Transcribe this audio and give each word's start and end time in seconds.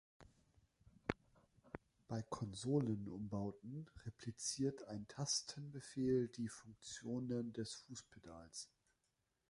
Bei 2.07 2.23
Konsolenumbauten 2.23 3.87
repliziert 4.03 4.85
ein 4.87 5.07
Tastenbefehl 5.07 6.27
die 6.27 6.47
Funktionen 6.49 7.53
des 7.53 7.75
Fußpedals. 7.75 8.71